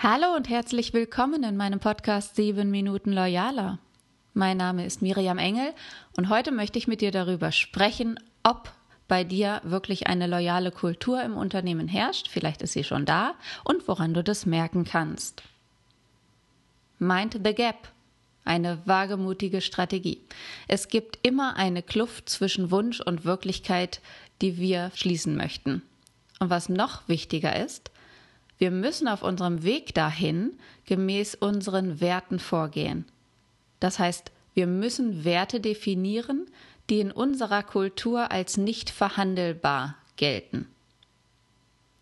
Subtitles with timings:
[0.00, 3.80] Hallo und herzlich willkommen in meinem Podcast 7 Minuten Loyaler.
[4.32, 5.74] Mein Name ist Miriam Engel
[6.16, 8.72] und heute möchte ich mit dir darüber sprechen, ob
[9.08, 13.34] bei dir wirklich eine loyale Kultur im Unternehmen herrscht, vielleicht ist sie schon da,
[13.64, 15.42] und woran du das merken kannst.
[17.00, 17.88] Mind the Gap.
[18.44, 20.22] Eine wagemutige Strategie.
[20.68, 24.00] Es gibt immer eine Kluft zwischen Wunsch und Wirklichkeit,
[24.42, 25.82] die wir schließen möchten.
[26.38, 27.90] Und was noch wichtiger ist,
[28.58, 30.52] wir müssen auf unserem Weg dahin
[30.84, 33.04] gemäß unseren Werten vorgehen.
[33.80, 36.46] Das heißt, wir müssen Werte definieren,
[36.90, 40.66] die in unserer Kultur als nicht verhandelbar gelten.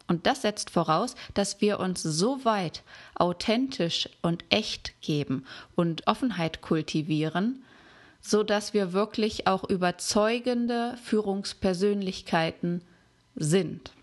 [0.09, 2.83] Und das setzt voraus, dass wir uns so weit
[3.15, 5.45] authentisch und echt geben
[5.75, 7.65] und Offenheit kultivieren,
[8.21, 12.83] so dass wir wirklich auch überzeugende Führungspersönlichkeiten
[13.35, 13.96] sind.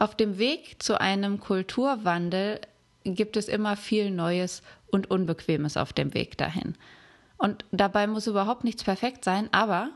[0.00, 2.62] Auf dem Weg zu einem Kulturwandel
[3.04, 6.74] gibt es immer viel Neues und Unbequemes auf dem Weg dahin.
[7.36, 9.90] Und dabei muss überhaupt nichts perfekt sein, aber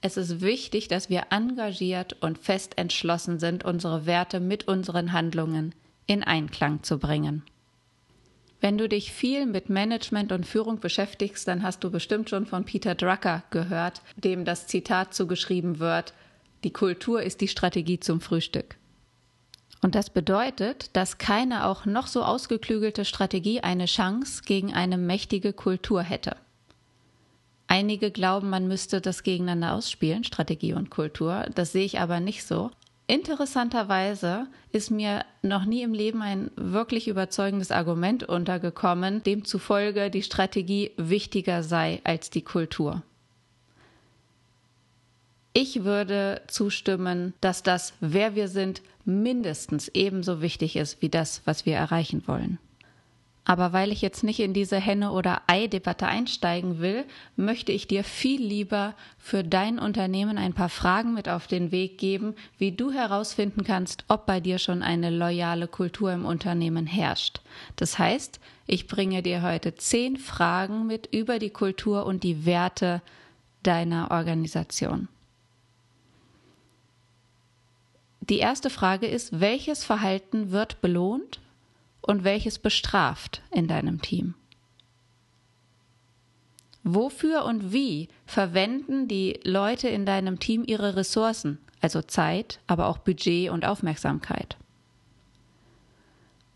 [0.00, 5.76] es ist wichtig, dass wir engagiert und fest entschlossen sind, unsere Werte mit unseren Handlungen
[6.06, 7.44] in Einklang zu bringen.
[8.60, 12.64] Wenn du dich viel mit Management und Führung beschäftigst, dann hast du bestimmt schon von
[12.64, 16.14] Peter Drucker gehört, dem das Zitat zugeschrieben wird,
[16.64, 18.76] die Kultur ist die Strategie zum Frühstück.
[19.82, 25.52] Und das bedeutet, dass keine auch noch so ausgeklügelte Strategie eine Chance gegen eine mächtige
[25.52, 26.36] Kultur hätte.
[27.68, 31.46] Einige glauben, man müsste das gegeneinander ausspielen, Strategie und Kultur.
[31.54, 32.70] Das sehe ich aber nicht so.
[33.08, 40.90] Interessanterweise ist mir noch nie im Leben ein wirklich überzeugendes Argument untergekommen, demzufolge die Strategie
[40.96, 43.02] wichtiger sei als die Kultur.
[45.58, 51.64] Ich würde zustimmen, dass das, wer wir sind, mindestens ebenso wichtig ist wie das, was
[51.64, 52.58] wir erreichen wollen.
[53.46, 58.04] Aber weil ich jetzt nicht in diese Henne- oder Ei-Debatte einsteigen will, möchte ich dir
[58.04, 62.92] viel lieber für dein Unternehmen ein paar Fragen mit auf den Weg geben, wie du
[62.92, 67.40] herausfinden kannst, ob bei dir schon eine loyale Kultur im Unternehmen herrscht.
[67.76, 73.00] Das heißt, ich bringe dir heute zehn Fragen mit über die Kultur und die Werte
[73.62, 75.08] deiner Organisation.
[78.28, 81.40] Die erste Frage ist, welches Verhalten wird belohnt
[82.00, 84.34] und welches bestraft in deinem Team?
[86.82, 92.98] Wofür und wie verwenden die Leute in deinem Team ihre Ressourcen, also Zeit, aber auch
[92.98, 94.56] Budget und Aufmerksamkeit?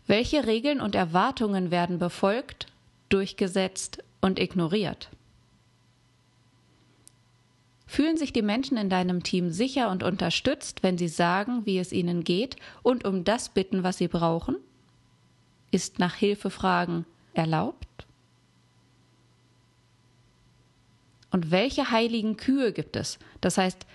[0.07, 2.67] Welche Regeln und Erwartungen werden befolgt,
[3.09, 5.09] durchgesetzt und ignoriert?
[7.91, 11.91] Fühlen sich die Menschen in deinem Team sicher und unterstützt, wenn sie sagen, wie es
[11.91, 14.55] ihnen geht und um das bitten, was sie brauchen?
[15.71, 18.07] Ist nach Hilfe fragen erlaubt?
[21.31, 23.19] Und welche heiligen Kühe gibt es?
[23.41, 23.85] Das heißt,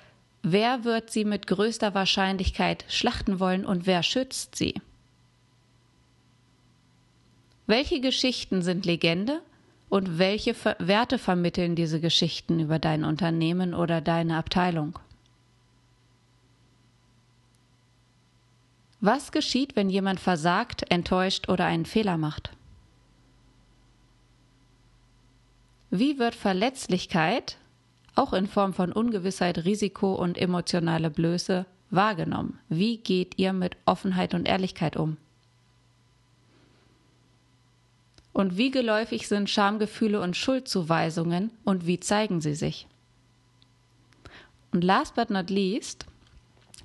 [0.42, 4.74] wer wird sie mit größter Wahrscheinlichkeit schlachten wollen und wer schützt sie?
[7.66, 9.40] Welche Geschichten sind Legende
[9.88, 14.98] und welche Werte vermitteln diese Geschichten über dein Unternehmen oder deine Abteilung?
[19.00, 22.50] Was geschieht, wenn jemand versagt, enttäuscht oder einen Fehler macht?
[25.90, 27.58] Wie wird Verletzlichkeit,
[28.16, 32.58] auch in Form von Ungewissheit, Risiko und emotionale Blöße, wahrgenommen?
[32.68, 35.18] Wie geht ihr mit Offenheit und Ehrlichkeit um?
[38.36, 42.86] Und wie geläufig sind Schamgefühle und Schuldzuweisungen und wie zeigen sie sich?
[44.72, 46.04] Und last but not least,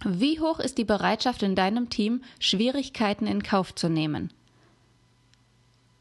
[0.05, 4.31] wie hoch ist die Bereitschaft in deinem Team, Schwierigkeiten in Kauf zu nehmen?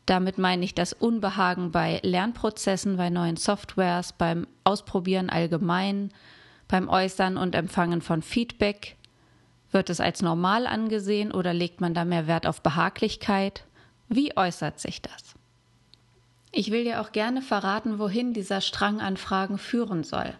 [0.06, 6.12] Damit meine ich das Unbehagen bei Lernprozessen, bei neuen Softwares, beim Ausprobieren allgemein,
[6.68, 8.96] beim Äußern und Empfangen von Feedback.
[9.72, 13.64] Wird es als normal angesehen oder legt man da mehr Wert auf Behaglichkeit?
[14.08, 15.29] Wie äußert sich das?
[16.52, 20.34] Ich will dir auch gerne verraten, wohin dieser Strang an Fragen führen soll.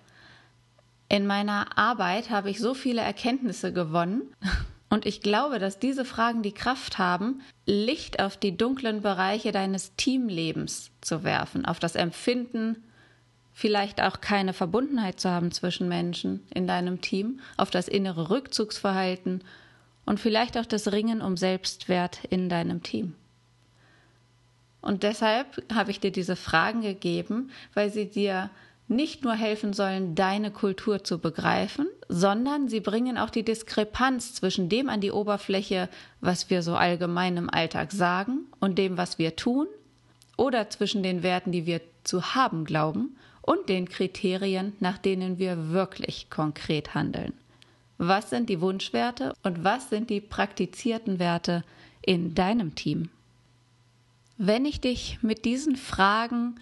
[1.09, 4.23] In meiner Arbeit habe ich so viele Erkenntnisse gewonnen
[4.91, 9.95] und ich glaube, dass diese Fragen die Kraft haben, Licht auf die dunklen Bereiche deines
[9.97, 12.83] Teamlebens zu werfen, auf das Empfinden,
[13.53, 19.43] vielleicht auch keine Verbundenheit zu haben zwischen Menschen in deinem Team, auf das innere Rückzugsverhalten
[20.07, 23.15] und vielleicht auch das Ringen um Selbstwert in deinem Team.
[24.83, 28.51] Und deshalb habe ich dir diese Fragen gegeben, weil sie dir
[28.89, 34.69] nicht nur helfen sollen, deine Kultur zu begreifen, sondern sie bringen auch die Diskrepanz zwischen
[34.69, 35.89] dem an die Oberfläche,
[36.21, 39.69] was wir so allgemein im Alltag sagen, und dem, was wir tun,
[40.37, 45.71] oder zwischen den Werten, die wir zu haben glauben, und den Kriterien, nach denen wir
[45.71, 47.33] wirklich konkret handeln.
[47.99, 51.65] Was sind die Wunschwerte und was sind die praktizierten Werte
[52.03, 53.11] in deinem Team?
[54.43, 56.59] Wenn ich dich mit diesen Fragen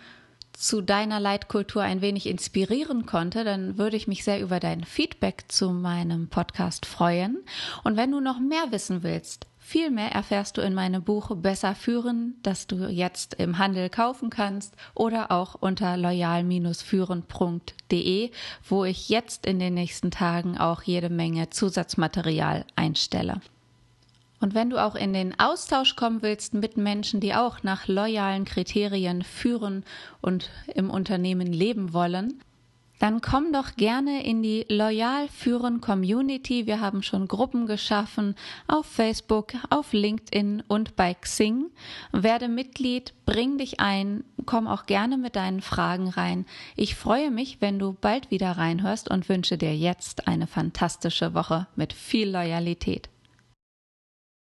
[0.52, 5.44] zu deiner Leitkultur ein wenig inspirieren konnte, dann würde ich mich sehr über dein Feedback
[5.46, 7.38] zu meinem Podcast freuen.
[7.84, 11.76] Und wenn du noch mehr wissen willst, viel mehr erfährst du in meinem Buch Besser
[11.76, 18.32] führen, das du jetzt im Handel kaufen kannst oder auch unter loyal-führen.de,
[18.68, 23.40] wo ich jetzt in den nächsten Tagen auch jede Menge Zusatzmaterial einstelle.
[24.40, 28.44] Und wenn du auch in den Austausch kommen willst mit Menschen, die auch nach loyalen
[28.44, 29.84] Kriterien führen
[30.20, 32.40] und im Unternehmen leben wollen,
[32.98, 36.66] dann komm doch gerne in die Loyal Führen Community.
[36.66, 38.34] Wir haben schon Gruppen geschaffen
[38.66, 41.70] auf Facebook, auf LinkedIn und bei Xing.
[42.12, 46.44] Werde Mitglied, bring dich ein, komm auch gerne mit deinen Fragen rein.
[46.74, 51.68] Ich freue mich, wenn du bald wieder reinhörst und wünsche dir jetzt eine fantastische Woche
[51.76, 53.08] mit viel Loyalität.